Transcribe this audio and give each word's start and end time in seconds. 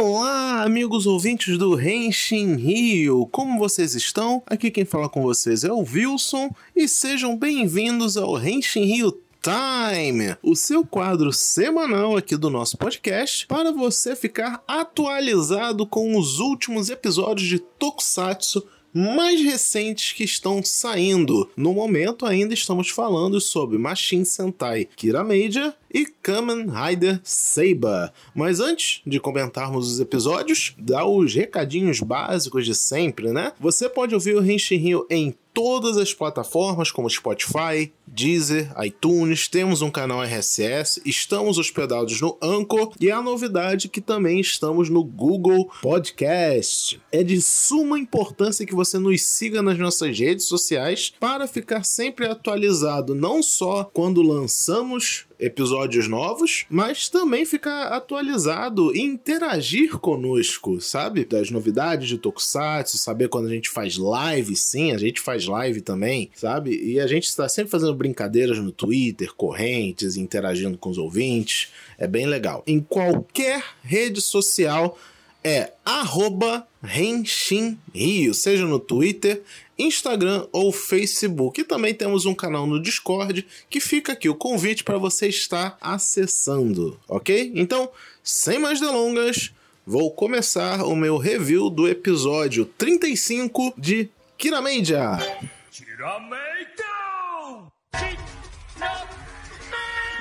Olá, 0.00 0.62
amigos 0.62 1.08
ouvintes 1.08 1.58
do 1.58 1.74
Renshin 1.74 2.54
Rio! 2.54 3.26
Como 3.32 3.58
vocês 3.58 3.96
estão? 3.96 4.44
Aqui 4.46 4.70
quem 4.70 4.84
fala 4.84 5.08
com 5.08 5.22
vocês 5.22 5.64
é 5.64 5.72
o 5.72 5.80
Wilson 5.80 6.54
e 6.74 6.86
sejam 6.86 7.36
bem-vindos 7.36 8.16
ao 8.16 8.34
Renshin 8.34 8.84
Rio 8.84 9.10
Time, 9.42 10.36
o 10.40 10.54
seu 10.54 10.86
quadro 10.86 11.32
semanal 11.32 12.16
aqui 12.16 12.36
do 12.36 12.48
nosso 12.48 12.78
podcast, 12.78 13.44
para 13.48 13.72
você 13.72 14.14
ficar 14.14 14.62
atualizado 14.68 15.84
com 15.84 16.16
os 16.16 16.38
últimos 16.38 16.90
episódios 16.90 17.48
de 17.48 17.58
Tokusatsu 17.58 18.64
mais 18.94 19.40
recentes 19.40 20.12
que 20.12 20.24
estão 20.24 20.62
saindo. 20.62 21.50
No 21.56 21.72
momento, 21.72 22.26
ainda 22.26 22.54
estamos 22.54 22.90
falando 22.90 23.40
sobre 23.40 23.78
Machine 23.78 24.24
Sentai 24.24 24.88
Kira 24.96 25.22
Major 25.22 25.72
e 25.92 26.06
Kamen 26.06 26.66
Rider 26.68 27.20
Saber. 27.22 28.12
Mas 28.34 28.60
antes 28.60 29.00
de 29.06 29.18
comentarmos 29.20 29.90
os 29.90 30.00
episódios, 30.00 30.74
dá 30.78 31.06
os 31.06 31.34
recadinhos 31.34 32.00
básicos 32.00 32.64
de 32.64 32.74
sempre, 32.74 33.32
né? 33.32 33.52
Você 33.60 33.88
pode 33.88 34.14
ouvir 34.14 34.36
o 34.36 34.44
Henshin 34.44 34.76
Rio 34.76 35.06
em 35.10 35.34
todas 35.58 35.96
as 35.96 36.14
plataformas 36.14 36.92
como 36.92 37.10
Spotify, 37.10 37.92
Deezer, 38.06 38.72
iTunes, 38.80 39.48
temos 39.48 39.82
um 39.82 39.90
canal 39.90 40.22
RSS, 40.22 41.02
estamos 41.04 41.58
hospedados 41.58 42.20
no 42.20 42.38
Anchor 42.40 42.92
e 43.00 43.10
a 43.10 43.20
novidade 43.20 43.88
é 43.88 43.90
que 43.90 44.00
também 44.00 44.38
estamos 44.38 44.88
no 44.88 45.02
Google 45.02 45.68
Podcast. 45.82 47.00
É 47.10 47.24
de 47.24 47.42
suma 47.42 47.98
importância 47.98 48.64
que 48.64 48.72
você 48.74 49.00
nos 49.00 49.22
siga 49.22 49.60
nas 49.60 49.76
nossas 49.76 50.16
redes 50.16 50.46
sociais 50.46 51.12
para 51.18 51.48
ficar 51.48 51.84
sempre 51.84 52.28
atualizado, 52.28 53.12
não 53.12 53.42
só 53.42 53.82
quando 53.82 54.22
lançamos 54.22 55.26
episódios 55.38 56.08
novos, 56.08 56.66
mas 56.68 57.08
também 57.08 57.44
ficar 57.44 57.88
atualizado 57.88 58.94
e 58.94 59.00
interagir 59.00 59.98
conosco, 59.98 60.80
sabe? 60.80 61.24
Das 61.24 61.50
novidades 61.50 62.08
de 62.08 62.18
Tokusatsu, 62.18 62.98
saber 62.98 63.28
quando 63.28 63.46
a 63.46 63.50
gente 63.50 63.70
faz 63.70 63.96
live, 63.96 64.56
sim, 64.56 64.92
a 64.92 64.98
gente 64.98 65.20
faz 65.20 65.46
live 65.46 65.80
também, 65.80 66.30
sabe? 66.34 66.76
E 66.76 66.98
a 66.98 67.06
gente 67.06 67.24
está 67.24 67.48
sempre 67.48 67.70
fazendo 67.70 67.94
brincadeiras 67.94 68.58
no 68.58 68.72
Twitter, 68.72 69.32
correntes, 69.34 70.16
interagindo 70.16 70.76
com 70.76 70.90
os 70.90 70.98
ouvintes. 70.98 71.72
É 71.96 72.06
bem 72.06 72.26
legal. 72.26 72.62
Em 72.66 72.80
qualquer 72.80 73.62
rede 73.82 74.20
social 74.20 74.98
é 75.42 75.72
arroba 75.84 76.66
Renshin 76.82 77.78
Rio, 77.94 78.34
seja 78.34 78.66
no 78.66 78.78
Twitter, 78.78 79.42
Instagram 79.78 80.46
ou 80.52 80.72
Facebook. 80.72 81.60
E 81.60 81.64
também 81.64 81.94
temos 81.94 82.26
um 82.26 82.34
canal 82.34 82.66
no 82.66 82.82
Discord 82.82 83.46
que 83.70 83.80
fica 83.80 84.12
aqui 84.12 84.28
o 84.28 84.34
convite 84.34 84.82
para 84.82 84.98
você 84.98 85.28
estar 85.28 85.78
acessando, 85.80 86.98
ok? 87.08 87.52
Então, 87.54 87.90
sem 88.22 88.58
mais 88.58 88.80
delongas, 88.80 89.52
vou 89.86 90.10
começar 90.10 90.84
o 90.84 90.96
meu 90.96 91.16
review 91.16 91.70
do 91.70 91.88
episódio 91.88 92.64
35 92.64 93.74
de 93.76 94.10
Kirameija. 94.36 95.18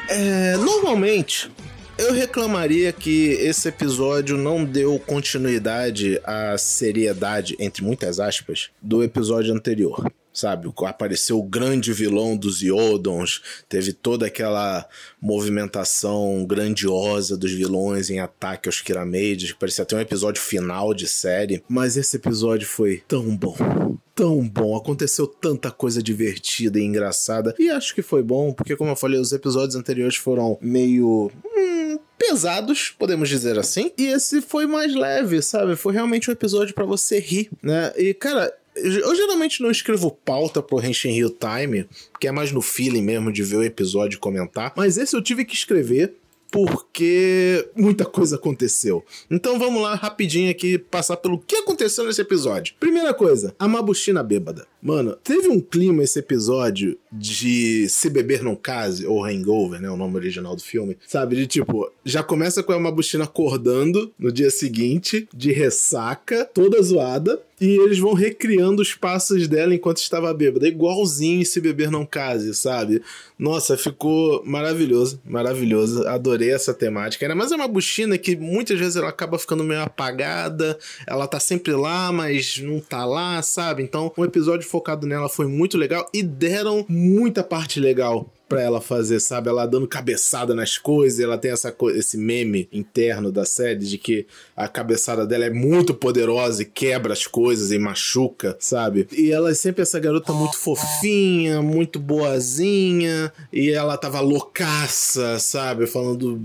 É, 0.10 0.56
normalmente 0.58 1.52
eu 1.98 2.14
reclamaria 2.14 2.92
que 2.92 3.30
esse 3.32 3.68
episódio 3.68 4.38
não 4.38 4.64
deu 4.64 5.00
continuidade 5.00 6.20
à 6.24 6.58
seriedade, 6.58 7.56
entre 7.60 7.84
muitas 7.84 8.20
aspas, 8.20 8.70
do 8.82 9.04
episódio 9.04 9.54
anterior 9.54 10.12
sabe? 10.38 10.72
Apareceu 10.86 11.40
o 11.40 11.44
grande 11.44 11.92
vilão 11.92 12.38
dos 12.38 12.62
Iodons, 12.62 13.42
teve 13.68 13.92
toda 13.92 14.28
aquela 14.28 14.88
movimentação 15.20 16.46
grandiosa 16.46 17.36
dos 17.36 17.52
vilões 17.52 18.10
em 18.10 18.20
ataque 18.20 18.70
aos 18.70 18.80
Kiramades, 18.80 19.52
que 19.52 19.60
parecia 19.60 19.84
até 19.84 19.96
um 19.96 20.00
episódio 20.00 20.42
final 20.42 20.94
de 20.94 21.08
série. 21.08 21.64
Mas 21.68 21.98
esse 21.98 22.18
episódio 22.18 22.68
foi 22.68 23.04
tão 23.08 23.36
bom, 23.36 23.98
tão 24.14 24.48
bom, 24.48 24.76
aconteceu 24.76 25.26
tanta 25.26 25.72
coisa 25.72 26.04
divertida 26.04 26.80
e 26.80 26.84
engraçada, 26.84 27.56
e 27.58 27.70
acho 27.70 27.96
que 27.96 28.02
foi 28.04 28.22
bom, 28.22 28.54
porque 28.54 28.76
como 28.76 28.92
eu 28.92 28.96
falei, 28.96 29.20
os 29.20 29.32
episódios 29.32 29.76
anteriores 29.76 30.16
foram 30.16 30.58
meio. 30.62 31.32
Hum, 31.46 31.77
pesados, 32.18 32.94
podemos 32.98 33.30
dizer 33.30 33.58
assim. 33.58 33.92
E 33.98 34.08
esse 34.08 34.42
foi 34.42 34.66
mais 34.66 34.96
leve, 34.96 35.42
sabe? 35.42 35.76
Foi 35.76 35.94
realmente 35.94 36.30
um 36.30 36.34
episódio 36.34 36.74
para 36.74 36.86
você 36.86 37.20
rir, 37.20 37.50
né? 37.62 37.94
E 37.98 38.14
cara, 38.14 38.54
eu 38.76 39.16
geralmente 39.16 39.62
não 39.62 39.72
escrevo 39.72 40.12
pauta 40.12 40.62
pro 40.62 40.84
Henshin 40.84 41.12
Hill 41.12 41.32
Time, 41.32 41.88
que 42.20 42.28
é 42.28 42.32
mais 42.32 42.52
no 42.52 42.62
feeling 42.62 43.02
mesmo 43.02 43.32
de 43.32 43.44
ver 43.44 43.58
o 43.58 43.64
episódio 43.64 44.18
e 44.18 44.20
comentar. 44.20 44.74
Mas 44.76 44.98
esse 44.98 45.16
eu 45.16 45.22
tive 45.22 45.46
que 45.46 45.56
escrever 45.56 46.16
porque 46.52 47.68
muita 47.76 48.06
coisa 48.06 48.36
aconteceu. 48.36 49.04
Então 49.30 49.60
vamos 49.60 49.82
lá 49.82 49.96
rapidinho 49.96 50.50
aqui 50.50 50.78
passar 50.78 51.18
pelo 51.18 51.40
que 51.40 51.56
aconteceu 51.56 52.06
nesse 52.06 52.22
episódio. 52.22 52.76
Primeira 52.80 53.14
coisa, 53.14 53.54
a 53.60 53.68
Mabushina 53.68 54.24
bêbada. 54.24 54.66
Mano, 54.88 55.18
teve 55.22 55.50
um 55.50 55.60
clima 55.60 56.02
esse 56.02 56.18
episódio 56.18 56.98
de 57.12 57.90
Se 57.90 58.10
Beber 58.10 58.42
Não 58.42 58.56
Case, 58.56 59.06
ou 59.06 59.26
Hangover, 59.26 59.82
né, 59.82 59.90
o 59.90 59.98
nome 59.98 60.16
original 60.16 60.56
do 60.56 60.62
filme, 60.62 60.98
sabe? 61.06 61.36
De 61.36 61.46
tipo, 61.46 61.92
já 62.06 62.24
começa 62.24 62.64
com 62.64 62.72
a 62.72 62.80
Mabushina 62.80 63.26
acordando 63.26 64.14
no 64.18 64.32
dia 64.32 64.50
seguinte, 64.50 65.28
de 65.34 65.52
ressaca, 65.52 66.46
toda 66.46 66.82
zoada, 66.82 67.38
e 67.60 67.70
eles 67.80 67.98
vão 67.98 68.14
recriando 68.14 68.82
os 68.84 68.94
passos 68.94 69.48
dela 69.48 69.74
enquanto 69.74 69.98
estava 69.98 70.32
bêbada, 70.34 70.68
igualzinho 70.68 71.44
Se 71.46 71.60
Beber 71.60 71.90
Não 71.90 72.06
Case, 72.06 72.54
sabe? 72.54 73.02
Nossa, 73.38 73.76
ficou 73.76 74.44
maravilhoso, 74.46 75.20
maravilhoso, 75.26 76.08
adorei 76.08 76.52
essa 76.52 76.74
temática. 76.74 77.26
Era 77.26 77.34
mais 77.36 77.52
uma 77.52 77.68
buchina 77.68 78.18
que 78.18 78.36
muitas 78.36 78.78
vezes 78.80 78.96
ela 78.96 79.10
acaba 79.10 79.40
ficando 79.40 79.64
meio 79.64 79.82
apagada, 79.82 80.78
ela 81.08 81.28
tá 81.28 81.40
sempre 81.40 81.74
lá, 81.74 82.12
mas 82.12 82.60
não 82.60 82.80
tá 82.80 83.06
lá, 83.06 83.42
sabe? 83.42 83.82
Então, 83.82 84.12
um 84.16 84.26
episódio 84.26 84.68
focado 84.78 85.08
nela 85.08 85.28
foi 85.28 85.48
muito 85.48 85.76
legal 85.76 86.08
e 86.14 86.22
deram 86.22 86.86
muita 86.88 87.44
parte 87.44 87.80
legal 87.80 88.32
pra 88.48 88.62
ela 88.62 88.82
fazer, 88.82 89.20
sabe? 89.20 89.50
Ela 89.50 89.66
dando 89.66 89.88
cabeçada 89.88 90.56
nas 90.56 90.78
coisas, 90.78 91.20
ela 91.20 91.38
tem 91.38 91.52
essa 91.52 91.76
esse 91.96 92.18
meme 92.18 92.68
interno 92.72 93.32
da 93.32 93.46
série 93.46 93.80
de 93.80 93.98
que 93.98 94.26
a 94.56 94.68
cabeçada 94.68 95.26
dela 95.26 95.46
é 95.46 95.50
muito 95.50 95.94
poderosa 95.94 96.62
e 96.62 96.66
quebra 96.66 97.14
as 97.14 97.28
coisas 97.28 97.72
e 97.72 97.78
machuca, 97.78 98.56
sabe? 98.60 99.08
E 99.16 99.32
ela 99.32 99.52
é 99.52 99.54
sempre 99.54 99.82
essa 99.82 100.00
garota 100.00 100.34
muito 100.34 100.58
fofinha, 100.58 101.62
muito 101.62 102.00
boazinha, 102.00 103.32
e 103.52 103.70
ela 103.70 103.98
tava 103.98 104.20
loucaça, 104.20 105.40
sabe? 105.40 105.86
Falando 105.86 106.40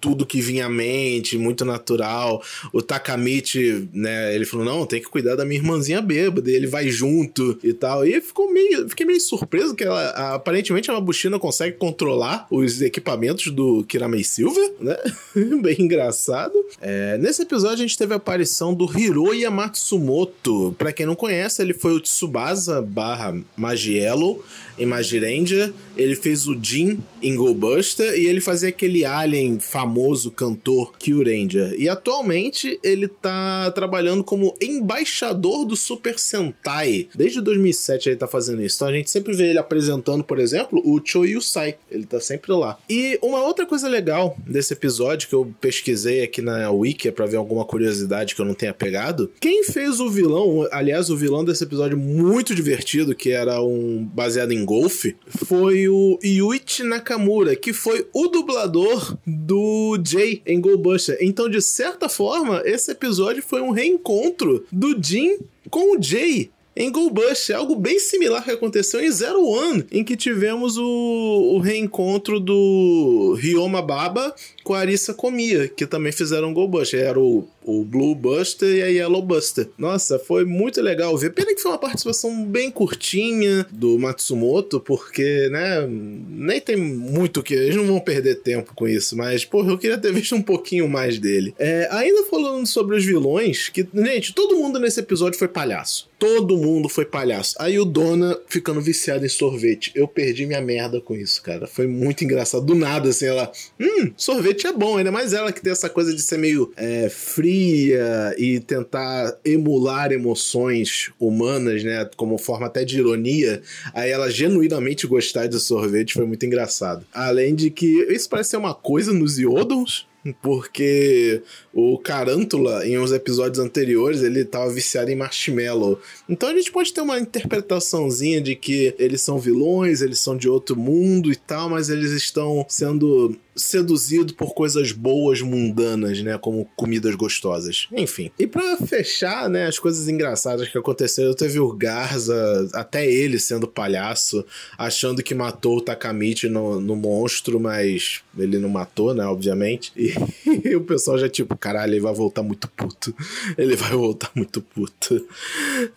tudo 0.00 0.26
que 0.26 0.40
vinha 0.40 0.66
à 0.66 0.68
mente, 0.68 1.38
muito 1.38 1.64
natural. 1.64 2.42
O 2.72 2.82
Takamichi, 2.82 3.88
né, 3.92 4.34
ele 4.34 4.44
falou: 4.44 4.64
"Não, 4.64 4.86
tem 4.86 5.00
que 5.00 5.08
cuidar 5.08 5.36
da 5.36 5.44
minha 5.44 5.60
irmãzinha 5.60 6.00
bêbada", 6.00 6.50
e 6.50 6.54
ele 6.54 6.66
vai 6.66 6.88
junto 6.88 7.58
e 7.62 7.72
tal. 7.72 8.06
E 8.06 8.20
ficou 8.20 8.52
meio, 8.52 8.88
fiquei 8.88 9.06
meio 9.06 9.20
surpreso 9.20 9.74
que 9.74 9.84
ela 9.84 10.34
aparentemente 10.34 10.90
é 10.90 10.92
uma 10.92 11.00
buchina 11.30 11.38
consegue 11.38 11.76
controlar 11.76 12.46
os 12.50 12.82
equipamentos 12.82 13.52
do 13.52 13.84
Kiramei 13.84 14.24
Silver, 14.24 14.72
né? 14.80 14.96
Bem 15.62 15.76
engraçado. 15.78 16.52
É, 16.80 17.16
nesse 17.18 17.42
episódio 17.42 17.76
a 17.76 17.86
gente 17.86 17.96
teve 17.96 18.12
a 18.12 18.16
aparição 18.16 18.74
do 18.74 18.86
Hiroya 18.98 19.50
Matsumoto. 19.50 20.74
Pra 20.76 20.92
quem 20.92 21.06
não 21.06 21.14
conhece, 21.14 21.62
ele 21.62 21.74
foi 21.74 21.92
o 21.92 22.00
Tsubasa 22.00 22.82
barra 22.82 23.36
Magiello 23.56 24.42
em 24.80 24.86
Magirendia, 24.86 25.74
ele 25.94 26.16
fez 26.16 26.48
o 26.48 26.58
Jin 26.60 26.98
em 27.22 27.36
Go 27.36 27.52
Buster 27.52 28.18
e 28.18 28.26
ele 28.26 28.40
fazia 28.40 28.70
aquele 28.70 29.04
alien 29.04 29.60
famoso 29.60 30.30
cantor 30.30 30.96
Kyuranger. 30.98 31.74
E 31.78 31.86
atualmente 31.86 32.80
ele 32.82 33.06
tá 33.06 33.70
trabalhando 33.72 34.24
como 34.24 34.56
embaixador 34.60 35.66
do 35.66 35.76
Super 35.76 36.18
Sentai. 36.18 37.08
Desde 37.14 37.42
2007 37.42 38.08
ele 38.08 38.16
tá 38.16 38.26
fazendo 38.26 38.62
isso. 38.62 38.76
Então 38.76 38.88
a 38.88 38.92
gente 38.92 39.10
sempre 39.10 39.34
vê 39.34 39.50
ele 39.50 39.58
apresentando, 39.58 40.24
por 40.24 40.38
exemplo, 40.38 40.80
o 40.82 40.98
Choyusai. 41.20 41.76
Ele 41.90 42.06
tá 42.06 42.20
sempre 42.20 42.52
lá. 42.52 42.78
E 42.88 43.18
uma 43.22 43.42
outra 43.42 43.66
coisa 43.66 43.88
legal 43.88 44.36
desse 44.46 44.72
episódio 44.72 45.28
que 45.28 45.34
eu 45.34 45.52
pesquisei 45.60 46.22
aqui 46.22 46.40
na 46.42 46.70
Wiki 46.70 47.10
para 47.10 47.26
ver 47.26 47.36
alguma 47.36 47.64
curiosidade 47.64 48.34
que 48.34 48.40
eu 48.40 48.46
não 48.46 48.54
tenha 48.54 48.74
pegado. 48.74 49.30
Quem 49.40 49.64
fez 49.64 50.00
o 50.00 50.08
vilão, 50.08 50.66
aliás, 50.72 51.10
o 51.10 51.16
vilão 51.16 51.44
desse 51.44 51.64
episódio 51.64 51.96
muito 51.96 52.54
divertido, 52.54 53.14
que 53.14 53.30
era 53.30 53.62
um 53.62 54.04
baseado 54.04 54.52
em 54.52 54.64
golfe 54.64 55.16
foi 55.28 55.88
o 55.88 56.18
Yuichi 56.24 56.82
Nakamura, 56.82 57.56
que 57.56 57.72
foi 57.72 58.06
o 58.12 58.28
dublador 58.28 59.16
do 59.26 59.98
Jay 60.04 60.42
em 60.46 60.60
Go 60.60 60.76
Buster. 60.76 61.18
Então, 61.20 61.48
de 61.48 61.60
certa 61.60 62.08
forma, 62.08 62.62
esse 62.64 62.90
episódio 62.90 63.42
foi 63.42 63.60
um 63.60 63.70
reencontro 63.70 64.64
do 64.70 64.96
Jin 65.00 65.38
com 65.68 65.96
o 65.96 66.02
Jay 66.02 66.50
em 66.80 66.90
Go 66.90 67.10
Bush, 67.10 67.50
algo 67.50 67.76
bem 67.76 67.98
similar 67.98 68.42
que 68.42 68.50
aconteceu 68.50 69.04
em 69.04 69.10
Zero 69.10 69.44
One, 69.46 69.84
em 69.92 70.02
que 70.02 70.16
tivemos 70.16 70.78
o, 70.78 71.52
o 71.54 71.58
reencontro 71.58 72.40
do 72.40 73.36
Ryoma 73.38 73.82
Baba 73.82 74.34
com 74.64 74.72
a 74.72 74.78
Arisa 74.78 75.12
Komiya, 75.12 75.68
que 75.68 75.86
também 75.86 76.10
fizeram 76.10 76.54
Go 76.54 76.66
Bush. 76.66 76.94
Era 76.94 77.20
o, 77.20 77.46
o 77.64 77.84
Blue 77.84 78.14
Buster 78.14 78.68
e 78.68 78.82
a 78.82 78.86
Yellow 78.86 79.22
Buster. 79.22 79.68
Nossa, 79.78 80.18
foi 80.18 80.44
muito 80.44 80.80
legal 80.80 81.16
ver. 81.16 81.30
Pena 81.30 81.54
que 81.54 81.60
foi 81.60 81.70
uma 81.70 81.78
participação 81.78 82.44
bem 82.44 82.70
curtinha 82.70 83.66
do 83.70 83.98
Matsumoto, 83.98 84.80
porque, 84.80 85.48
né, 85.50 85.86
nem 85.88 86.60
tem 86.60 86.76
muito 86.76 87.42
que. 87.42 87.54
Eles 87.54 87.76
não 87.76 87.86
vão 87.86 88.00
perder 88.00 88.36
tempo 88.36 88.74
com 88.74 88.88
isso, 88.88 89.16
mas, 89.16 89.44
porra, 89.44 89.70
eu 89.72 89.78
queria 89.78 89.98
ter 89.98 90.12
visto 90.14 90.34
um 90.34 90.42
pouquinho 90.42 90.88
mais 90.88 91.18
dele. 91.18 91.54
É, 91.58 91.88
ainda 91.90 92.24
falando 92.24 92.66
sobre 92.66 92.96
os 92.96 93.04
vilões, 93.04 93.68
que, 93.68 93.86
gente, 93.94 94.34
todo 94.34 94.56
mundo 94.56 94.78
nesse 94.78 95.00
episódio 95.00 95.38
foi 95.38 95.48
palhaço. 95.48 96.10
Todo 96.20 96.58
mundo 96.58 96.86
foi 96.86 97.06
palhaço. 97.06 97.54
Aí 97.58 97.78
o 97.78 97.84
Dona 97.84 98.38
ficando 98.46 98.78
viciado 98.78 99.24
em 99.24 99.28
sorvete. 99.28 99.90
Eu 99.94 100.06
perdi 100.06 100.44
minha 100.44 100.60
merda 100.60 101.00
com 101.00 101.16
isso, 101.16 101.42
cara. 101.42 101.66
Foi 101.66 101.86
muito 101.86 102.22
engraçado. 102.22 102.62
Do 102.62 102.74
nada, 102.74 103.08
assim, 103.08 103.24
ela. 103.24 103.50
Hum, 103.80 104.12
sorvete 104.18 104.66
é 104.66 104.72
bom. 104.72 104.98
Ainda 104.98 105.10
mais 105.10 105.32
ela 105.32 105.50
que 105.50 105.62
tem 105.62 105.72
essa 105.72 105.88
coisa 105.88 106.14
de 106.14 106.20
ser 106.20 106.36
meio 106.36 106.72
é, 106.76 107.08
fria 107.50 108.34
e 108.38 108.60
tentar 108.60 109.36
emular 109.44 110.12
emoções 110.12 111.10
humanas, 111.18 111.82
né? 111.82 112.08
Como 112.16 112.38
forma 112.38 112.66
até 112.66 112.84
de 112.84 112.98
ironia. 112.98 113.60
Aí 113.92 114.10
ela 114.10 114.30
genuinamente 114.30 115.06
gostar 115.06 115.48
de 115.48 115.58
sorvete 115.58 116.14
foi 116.14 116.24
muito 116.24 116.46
engraçado. 116.46 117.04
Além 117.12 117.54
de 117.54 117.70
que 117.70 118.06
isso 118.08 118.28
parece 118.28 118.50
ser 118.50 118.56
uma 118.56 118.74
coisa 118.74 119.12
nos 119.12 119.38
Iodons 119.38 120.08
porque 120.42 121.42
o 121.72 121.98
Carântula, 121.98 122.86
em 122.86 122.98
uns 122.98 123.10
episódios 123.10 123.58
anteriores, 123.58 124.22
ele 124.22 124.44
tava 124.44 124.70
viciado 124.70 125.10
em 125.10 125.16
marshmallow. 125.16 125.98
Então 126.28 126.50
a 126.50 126.54
gente 126.54 126.70
pode 126.70 126.92
ter 126.92 127.00
uma 127.00 127.18
interpretaçãozinha 127.18 128.40
de 128.40 128.54
que 128.54 128.94
eles 128.98 129.22
são 129.22 129.38
vilões, 129.38 130.02
eles 130.02 130.18
são 130.18 130.36
de 130.36 130.48
outro 130.48 130.76
mundo 130.76 131.32
e 131.32 131.36
tal, 131.36 131.70
mas 131.70 131.88
eles 131.88 132.10
estão 132.12 132.66
sendo 132.68 133.34
seduzido 133.54 134.34
por 134.34 134.54
coisas 134.54 134.92
boas 134.92 135.40
mundanas, 135.42 136.22
né, 136.22 136.38
como 136.38 136.68
comidas 136.76 137.14
gostosas. 137.14 137.88
Enfim. 137.92 138.30
E 138.38 138.46
para 138.46 138.76
fechar, 138.78 139.48
né, 139.48 139.66
as 139.66 139.78
coisas 139.78 140.08
engraçadas 140.08 140.68
que 140.68 140.78
aconteceram, 140.78 141.34
teve 141.34 141.58
o 141.58 141.72
Garza, 141.72 142.68
até 142.72 143.10
ele 143.10 143.38
sendo 143.38 143.66
palhaço, 143.66 144.44
achando 144.78 145.22
que 145.22 145.34
matou 145.34 145.78
o 145.78 145.80
Takamichi 145.80 146.48
no, 146.48 146.80
no 146.80 146.96
monstro, 146.96 147.58
mas 147.58 148.22
ele 148.38 148.58
não 148.58 148.68
matou, 148.68 149.14
né, 149.14 149.24
obviamente. 149.24 149.92
E, 149.96 150.14
e 150.68 150.76
o 150.76 150.82
pessoal 150.82 151.18
já 151.18 151.28
tipo, 151.28 151.56
caralho, 151.56 151.92
ele 151.92 152.00
vai 152.00 152.14
voltar 152.14 152.42
muito 152.42 152.68
puto. 152.68 153.14
Ele 153.58 153.76
vai 153.76 153.90
voltar 153.90 154.30
muito 154.34 154.60
puto. 154.60 155.26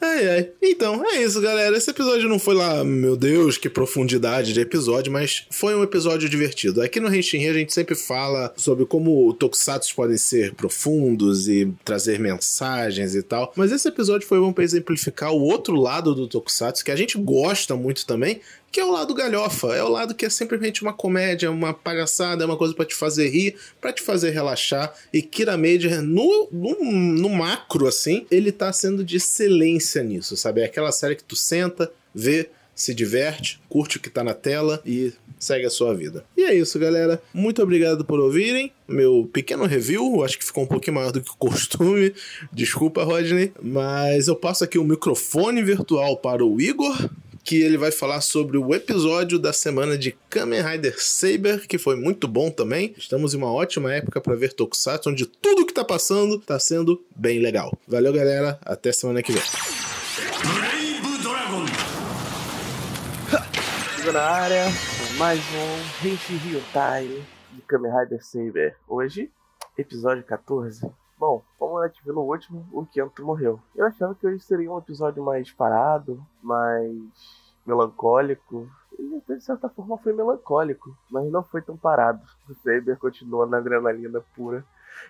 Ai, 0.01 0.29
ai. 0.29 0.49
Então, 0.61 1.03
é 1.06 1.21
isso, 1.21 1.39
galera. 1.41 1.77
Esse 1.77 1.91
episódio 1.91 2.27
não 2.27 2.39
foi 2.39 2.56
lá, 2.56 2.83
meu 2.83 3.15
Deus, 3.15 3.57
que 3.57 3.69
profundidade 3.69 4.53
de 4.53 4.59
episódio, 4.59 5.11
mas 5.11 5.45
foi 5.51 5.75
um 5.75 5.83
episódio 5.83 6.27
divertido. 6.27 6.81
Aqui 6.81 6.99
no 6.99 7.13
Henshin 7.13 7.44
a 7.53 7.59
gente 7.59 7.73
sempre 7.73 7.95
fala 7.95 8.53
sobre 8.55 8.85
como 8.85 9.33
tokusatsu 9.33 9.95
podem 9.95 10.17
ser 10.17 10.53
profundos 10.53 11.47
e 11.47 11.73
trazer 11.83 12.19
mensagens 12.19 13.15
e 13.15 13.23
tal. 13.23 13.53
Mas 13.55 13.71
esse 13.71 13.88
episódio 13.88 14.27
foi 14.27 14.39
bom 14.39 14.51
para 14.51 14.63
exemplificar 14.63 15.31
o 15.31 15.41
outro 15.41 15.75
lado 15.75 16.13
do 16.13 16.27
tokusatsu, 16.27 16.83
que 16.83 16.91
a 16.91 16.95
gente 16.95 17.17
gosta 17.17 17.75
muito 17.75 18.05
também, 18.05 18.41
que 18.73 18.79
é 18.79 18.85
o 18.85 18.91
lado 18.91 19.13
galhofa, 19.13 19.67
é 19.75 19.83
o 19.83 19.88
lado 19.88 20.15
que 20.15 20.25
é 20.25 20.29
simplesmente 20.31 20.81
uma 20.81 20.94
comédia, 20.94 21.51
uma 21.51 21.75
palhaçada, 21.75 22.44
é 22.44 22.45
uma 22.47 22.57
coisa 22.57 22.73
para 22.73 22.85
te 22.85 22.95
fazer 22.95 23.29
rir, 23.29 23.56
para 23.79 23.94
te 23.94 24.01
fazer 24.01 24.31
relaxar. 24.31 24.91
E 25.13 25.21
Kira 25.21 25.56
Major, 25.56 26.01
no, 26.01 26.49
no, 26.51 26.91
no, 26.91 27.29
macro, 27.29 27.88
assim, 27.88 28.25
ele 28.31 28.51
tá 28.51 28.73
sendo 28.73 29.03
de 29.03 29.17
excelência 29.17 30.01
nisso, 30.01 30.35
sabe? 30.35 30.61
É 30.61 30.65
aquela 30.65 30.91
série 30.91 31.15
que 31.15 31.23
tu 31.23 31.35
senta, 31.35 31.91
vê, 32.15 32.49
se 32.75 32.93
diverte, 32.93 33.59
curte 33.69 33.97
o 33.97 33.99
que 33.99 34.09
tá 34.09 34.23
na 34.23 34.33
tela 34.33 34.81
e 34.85 35.13
segue 35.39 35.65
a 35.65 35.69
sua 35.69 35.93
vida. 35.93 36.25
E 36.37 36.43
é 36.43 36.53
isso, 36.55 36.79
galera. 36.79 37.21
Muito 37.33 37.61
obrigado 37.61 38.05
por 38.05 38.19
ouvirem 38.19 38.71
meu 38.87 39.29
pequeno 39.31 39.65
review. 39.65 40.23
Acho 40.23 40.37
que 40.37 40.45
ficou 40.45 40.63
um 40.63 40.67
pouquinho 40.67 40.95
maior 40.95 41.11
do 41.11 41.21
que 41.21 41.29
o 41.29 41.35
costume. 41.37 42.13
Desculpa, 42.51 43.03
Rodney. 43.03 43.51
Mas 43.61 44.27
eu 44.27 44.35
passo 44.35 44.63
aqui 44.63 44.77
o 44.77 44.83
microfone 44.83 45.61
virtual 45.63 46.17
para 46.17 46.45
o 46.45 46.59
Igor. 46.61 47.09
Que 47.45 47.61
ele 47.61 47.77
vai 47.77 47.91
falar 47.91 48.21
sobre 48.21 48.57
o 48.57 48.73
episódio 48.73 49.37
da 49.37 49.51
semana 49.51 49.97
de 49.97 50.15
Kamen 50.29 50.61
Rider 50.61 50.95
Saber, 50.97 51.67
que 51.67 51.77
foi 51.77 51.97
muito 51.97 52.25
bom 52.25 52.49
também. 52.49 52.95
Estamos 52.97 53.33
em 53.33 53.37
uma 53.37 53.51
ótima 53.51 53.93
época 53.93 54.21
para 54.21 54.33
ver 54.33 54.53
Tokusatsu, 54.53 55.09
onde 55.09 55.25
tudo 55.25 55.65
que 55.65 55.73
tá 55.73 55.83
passando 55.83 56.39
tá 56.39 56.57
sendo 56.57 57.03
bem 57.13 57.39
legal. 57.39 57.77
Valeu, 57.85 58.13
galera. 58.13 58.57
Até 58.63 58.93
semana 58.93 59.21
que 59.21 59.33
vem. 59.33 59.72
Na 64.11 64.21
área 64.21 64.65
mais 65.17 65.39
um 65.39 66.05
Henshin 66.05 66.35
Rio 66.35 66.61
Time 66.73 67.23
de 67.53 67.61
Kamen 67.61 67.89
Rider 67.89 68.21
Saber. 68.21 68.75
Hoje, 68.85 69.31
episódio 69.77 70.23
14. 70.25 70.91
Bom, 71.17 71.41
como 71.57 71.77
a 71.77 71.88
gente 71.88 72.03
viu 72.03 72.13
no 72.13 72.21
último, 72.21 72.67
o 72.73 72.85
Kento 72.85 73.25
morreu. 73.25 73.61
Eu 73.73 73.85
achava 73.85 74.13
que 74.13 74.27
hoje 74.27 74.41
seria 74.41 74.69
um 74.69 74.77
episódio 74.77 75.23
mais 75.23 75.50
parado, 75.53 76.21
mais 76.41 76.91
melancólico. 77.65 78.69
E 79.00 79.21
de 79.25 79.39
certa 79.39 79.69
forma 79.69 79.97
foi 79.97 80.11
melancólico, 80.11 80.94
mas 81.09 81.31
não 81.31 81.41
foi 81.41 81.61
tão 81.61 81.77
parado. 81.77 82.21
O 82.49 82.53
Saber 82.56 82.97
continua 82.97 83.45
na 83.45 83.57
adrenalina 83.57 84.21
pura 84.35 84.65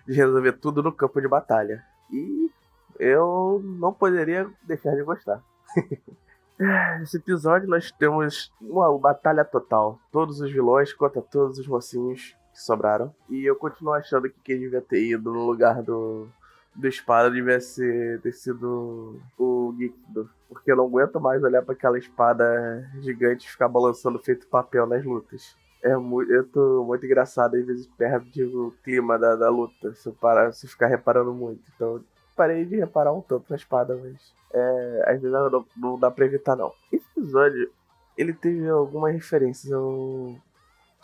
de 0.05 0.13
resolver 0.13 0.53
tudo 0.53 0.83
no 0.83 0.91
campo 0.91 1.19
de 1.19 1.27
batalha. 1.27 1.83
E 2.11 2.51
eu 2.99 3.59
não 3.63 3.91
poderia 3.91 4.47
deixar 4.61 4.95
de 4.95 5.01
gostar. 5.01 5.41
Nesse 6.57 7.17
episódio 7.17 7.67
nós 7.67 7.91
temos 7.91 8.51
uma 8.61 8.97
batalha 8.97 9.43
total. 9.43 9.99
Todos 10.11 10.39
os 10.39 10.51
vilões 10.51 10.93
contra 10.93 11.21
todos 11.21 11.57
os 11.57 11.67
mocinhos 11.67 12.35
que 12.53 12.61
sobraram. 12.61 13.13
E 13.29 13.43
eu 13.43 13.55
continuo 13.55 13.93
achando 13.93 14.29
que 14.29 14.39
quem 14.43 14.59
devia 14.59 14.81
ter 14.81 15.03
ido 15.03 15.33
no 15.33 15.45
lugar 15.45 15.81
do, 15.81 16.27
do 16.75 16.87
espada 16.87 17.29
devia 17.31 17.59
ser, 17.59 18.21
ter 18.21 18.31
sido 18.31 19.19
o 19.37 19.73
Gekido. 19.77 20.29
Porque 20.47 20.71
eu 20.71 20.77
não 20.77 20.85
aguento 20.85 21.19
mais 21.19 21.43
olhar 21.43 21.63
para 21.63 21.73
aquela 21.73 21.97
espada 21.97 22.87
gigante 23.01 23.49
ficar 23.49 23.67
balançando 23.67 24.19
feito 24.19 24.47
papel 24.47 24.85
nas 24.85 25.03
lutas. 25.03 25.55
É 25.81 25.97
muito, 25.97 26.31
eu 26.31 26.47
tô 26.47 26.85
muito 26.85 27.05
engraçado, 27.05 27.55
às 27.55 27.65
vezes 27.65 27.87
perde 27.97 28.41
o 28.43 28.73
clima 28.83 29.19
da, 29.19 29.35
da 29.35 29.49
luta, 29.49 29.93
se 29.93 30.09
parar, 30.13 30.53
se 30.53 30.65
ficar 30.65 30.87
reparando 30.87 31.33
muito. 31.33 31.61
Então 31.75 32.01
parei 32.35 32.65
de 32.65 32.77
reparar 32.77 33.13
um 33.13 33.21
tanto 33.21 33.45
na 33.49 33.55
espada, 33.55 33.95
mas 33.95 34.33
é, 34.53 35.03
às 35.07 35.21
vezes 35.21 35.31
não, 35.31 35.65
não 35.75 35.99
dá 35.99 36.11
pra 36.11 36.25
evitar 36.25 36.55
não. 36.55 36.71
Esse 36.91 37.05
episódio, 37.17 37.71
ele 38.17 38.33
teve 38.33 38.67
algumas 38.69 39.13
referências 39.13 39.71
ao... 39.71 40.35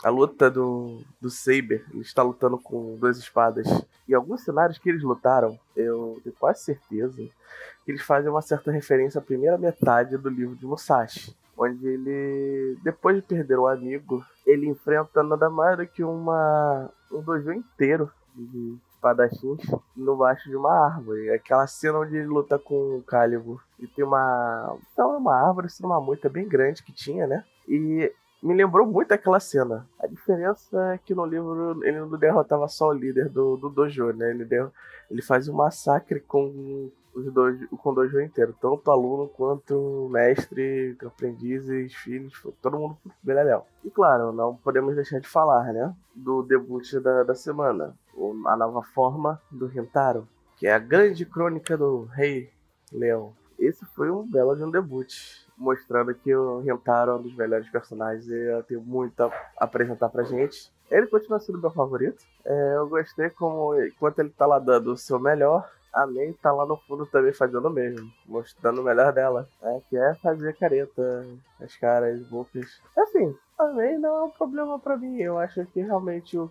A 0.02 0.08
luta 0.08 0.50
do, 0.50 1.02
do 1.20 1.28
Saber, 1.28 1.84
ele 1.90 2.00
está 2.00 2.22
lutando 2.22 2.56
com 2.58 2.96
duas 2.96 3.18
espadas. 3.18 3.66
E 4.08 4.14
alguns 4.14 4.42
cenários 4.42 4.78
que 4.78 4.88
eles 4.88 5.02
lutaram, 5.02 5.58
eu 5.76 6.18
tenho 6.24 6.34
quase 6.36 6.64
certeza 6.64 7.16
que 7.84 7.90
eles 7.90 8.00
fazem 8.00 8.30
uma 8.30 8.40
certa 8.40 8.70
referência 8.70 9.18
à 9.18 9.22
primeira 9.22 9.58
metade 9.58 10.16
do 10.16 10.30
livro 10.30 10.56
de 10.56 10.64
Musashi. 10.64 11.36
Onde 11.54 11.86
ele, 11.86 12.78
depois 12.82 13.14
de 13.16 13.20
perder 13.20 13.58
o 13.58 13.66
amigo, 13.66 14.24
ele 14.46 14.66
enfrenta 14.68 15.22
nada 15.22 15.50
mais 15.50 15.76
do 15.76 15.86
que 15.86 16.02
uma, 16.02 16.90
um 17.12 17.20
dojo 17.20 17.52
inteiro 17.52 18.10
de 18.34 18.78
espadachins 19.00 19.62
no 19.96 20.16
baixo 20.16 20.48
de 20.48 20.56
uma 20.56 20.86
árvore. 20.86 21.30
Aquela 21.30 21.66
cena 21.66 21.98
onde 21.98 22.16
ele 22.16 22.26
luta 22.26 22.58
com 22.58 22.98
o 22.98 23.02
Calibur. 23.02 23.62
E 23.78 23.86
tem 23.86 24.04
uma. 24.04 24.76
Então, 24.92 25.16
uma 25.16 25.34
árvore, 25.34 25.66
assim, 25.66 25.84
uma 25.84 26.00
moita 26.00 26.28
bem 26.28 26.46
grande 26.46 26.82
que 26.82 26.92
tinha, 26.92 27.26
né? 27.26 27.44
E 27.66 28.12
me 28.42 28.54
lembrou 28.54 28.86
muito 28.86 29.12
aquela 29.12 29.40
cena. 29.40 29.86
A 29.98 30.06
diferença 30.06 30.94
é 30.94 30.98
que 30.98 31.14
no 31.14 31.24
livro 31.24 31.82
ele 31.84 32.00
não 32.00 32.18
derrotava 32.18 32.68
só 32.68 32.88
o 32.88 32.92
líder 32.92 33.28
do, 33.28 33.56
do 33.56 33.68
dojo, 33.68 34.12
né? 34.12 34.30
Ele, 34.30 34.44
deu, 34.44 34.70
ele 35.10 35.22
faz 35.22 35.48
um 35.48 35.54
massacre 35.54 36.20
com 36.20 36.90
os 37.14 37.32
dois, 37.32 37.58
com 37.66 37.90
o 37.90 37.94
dojo 37.94 38.20
inteiro, 38.20 38.54
tanto 38.60 38.90
aluno 38.90 39.28
quanto 39.28 40.08
mestre, 40.10 40.96
aprendizes, 41.04 41.94
filhos, 41.94 42.32
todo 42.62 42.78
mundo 42.78 42.96
beleléu. 43.22 43.66
E 43.84 43.90
claro, 43.90 44.32
não 44.32 44.54
podemos 44.56 44.94
deixar 44.94 45.20
de 45.20 45.28
falar, 45.28 45.72
né? 45.72 45.92
Do 46.14 46.42
debut 46.42 46.94
da, 47.00 47.24
da 47.24 47.34
semana, 47.34 47.94
a 48.46 48.56
nova 48.56 48.82
forma 48.82 49.40
do 49.50 49.66
Rentaro, 49.66 50.28
que 50.56 50.66
é 50.66 50.72
a 50.72 50.78
grande 50.78 51.24
crônica 51.24 51.76
do 51.76 52.04
Rei 52.04 52.50
Leão. 52.92 53.32
Esse 53.58 53.84
foi 53.94 54.10
um 54.10 54.26
belo 54.26 54.56
de 54.56 54.64
um 54.64 54.70
debut, 54.70 55.14
mostrando 55.56 56.14
que 56.14 56.34
o 56.34 56.60
Rentaro 56.60 57.12
é 57.12 57.14
um 57.16 57.22
dos 57.22 57.34
melhores 57.34 57.68
personagens 57.68 58.26
e 58.28 58.62
tem 58.66 58.78
muito 58.78 59.22
a 59.22 59.30
apresentar 59.58 60.08
pra 60.08 60.24
gente. 60.24 60.72
Ele 60.90 61.06
continua 61.06 61.38
sendo 61.38 61.60
meu 61.60 61.70
favorito. 61.70 62.24
É, 62.44 62.76
eu 62.76 62.88
gostei 62.88 63.30
como, 63.30 63.80
enquanto 63.82 64.18
ele 64.18 64.30
tá 64.30 64.46
lá 64.46 64.58
dando 64.58 64.92
o 64.92 64.96
seu 64.96 65.18
melhor, 65.18 65.70
a 65.92 66.06
May 66.06 66.32
tá 66.34 66.52
lá 66.52 66.64
no 66.64 66.76
fundo 66.76 67.04
também 67.06 67.32
fazendo 67.32 67.66
o 67.66 67.70
mesmo, 67.70 68.10
mostrando 68.26 68.80
o 68.80 68.84
melhor 68.84 69.12
dela. 69.12 69.48
É, 69.62 69.80
que 69.88 69.96
é 69.96 70.14
fazer 70.16 70.56
careta, 70.56 71.26
as 71.60 71.76
caras, 71.76 72.20
bocas. 72.28 72.80
Assim, 72.96 73.36
a 73.58 73.66
May 73.72 73.98
não 73.98 74.16
é 74.16 74.22
um 74.24 74.30
problema 74.30 74.78
para 74.78 74.96
mim. 74.96 75.20
Eu 75.20 75.38
acho 75.38 75.64
que 75.66 75.80
realmente 75.80 76.38
o 76.38 76.50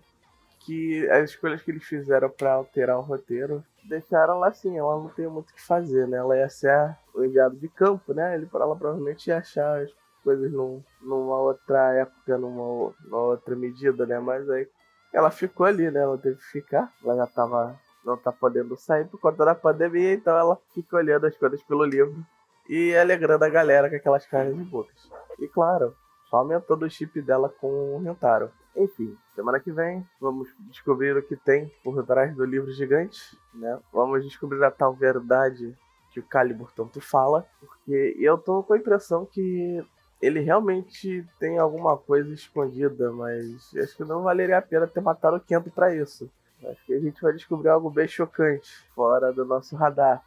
que 0.60 1.08
as 1.10 1.30
escolhas 1.30 1.62
que 1.62 1.70
eles 1.70 1.84
fizeram 1.84 2.30
para 2.30 2.52
alterar 2.52 2.98
o 2.98 3.02
roteiro 3.02 3.64
deixaram 3.84 4.38
lá 4.38 4.48
assim, 4.48 4.78
ela 4.78 4.96
não 4.96 5.08
tem 5.08 5.26
muito 5.26 5.50
o 5.50 5.54
que 5.54 5.62
fazer, 5.62 6.06
né? 6.06 6.18
Ela 6.18 6.36
ia 6.36 6.48
ser 6.48 6.96
o 7.14 7.24
enviado 7.24 7.56
de 7.56 7.68
campo, 7.68 8.12
né? 8.12 8.34
Ele, 8.34 8.48
ela 8.52 8.76
provavelmente 8.76 9.28
ia 9.28 9.38
achar 9.38 9.82
as 9.82 9.90
coisas 10.22 10.52
num, 10.52 10.82
numa 11.00 11.36
outra 11.36 11.94
época, 11.94 12.36
numa, 12.36 12.92
numa 13.04 13.22
outra 13.22 13.56
medida, 13.56 14.06
né? 14.06 14.18
Mas 14.18 14.48
aí 14.50 14.68
ela 15.12 15.30
ficou 15.30 15.66
ali, 15.66 15.90
né? 15.90 16.00
Ela 16.00 16.18
teve 16.18 16.36
que 16.36 16.44
ficar. 16.44 16.92
Ela 17.02 17.16
já 17.16 17.26
tava. 17.26 17.78
Não 18.04 18.16
tá 18.16 18.32
podendo 18.32 18.76
sair 18.78 19.06
por 19.06 19.20
conta 19.20 19.44
da 19.44 19.54
pandemia, 19.54 20.14
então 20.14 20.34
ela 20.34 20.56
fica 20.72 20.96
olhando 20.96 21.26
as 21.26 21.36
coisas 21.36 21.62
pelo 21.64 21.84
livro 21.84 22.24
e 22.66 22.96
alegrando 22.96 23.44
a 23.44 23.48
galera 23.50 23.90
com 23.90 23.96
aquelas 23.96 24.24
caras 24.24 24.56
de 24.56 24.62
bocas. 24.62 25.10
E 25.38 25.46
claro, 25.46 25.94
só 26.30 26.38
aumentando 26.38 26.86
o 26.86 26.90
chip 26.90 27.20
dela 27.20 27.50
com 27.50 27.96
o 27.96 27.98
Rentaro. 27.98 28.50
Enfim, 28.76 29.16
semana 29.34 29.58
que 29.58 29.72
vem 29.72 30.06
vamos 30.20 30.48
descobrir 30.60 31.16
o 31.16 31.22
que 31.22 31.36
tem 31.36 31.72
por 31.82 32.04
trás 32.04 32.34
do 32.34 32.44
livro 32.44 32.72
gigante, 32.72 33.36
né? 33.52 33.78
Vamos 33.92 34.24
descobrir 34.24 34.62
a 34.64 34.70
tal 34.70 34.94
verdade 34.94 35.76
que 36.12 36.20
o 36.20 36.24
Calibur 36.24 36.70
tanto 36.72 37.00
fala, 37.00 37.46
porque 37.60 38.16
eu 38.18 38.36
tô 38.38 38.62
com 38.62 38.74
a 38.74 38.78
impressão 38.78 39.26
que 39.26 39.84
ele 40.20 40.40
realmente 40.40 41.26
tem 41.38 41.58
alguma 41.58 41.96
coisa 41.96 42.32
escondida, 42.32 43.10
mas 43.12 43.74
acho 43.76 43.96
que 43.96 44.04
não 44.04 44.22
valeria 44.22 44.58
a 44.58 44.62
pena 44.62 44.86
ter 44.86 45.00
matado 45.00 45.36
o 45.36 45.40
Kento 45.40 45.70
para 45.70 45.94
isso. 45.94 46.30
Acho 46.64 46.84
que 46.84 46.92
a 46.92 47.00
gente 47.00 47.20
vai 47.22 47.32
descobrir 47.32 47.70
algo 47.70 47.88
bem 47.88 48.06
chocante, 48.06 48.70
fora 48.94 49.32
do 49.32 49.44
nosso 49.44 49.74
radar. 49.76 50.22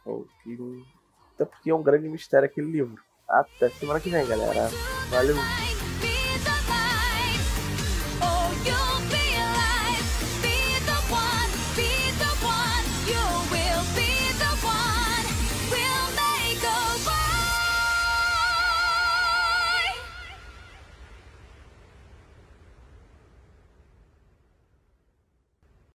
Até 1.34 1.44
porque 1.44 1.70
é 1.70 1.74
um 1.74 1.82
grande 1.82 2.08
mistério 2.08 2.46
aquele 2.46 2.70
livro. 2.70 3.00
Até 3.28 3.68
semana 3.70 4.00
que 4.00 4.10
vem, 4.10 4.26
galera. 4.26 4.68
Valeu! 5.10 5.73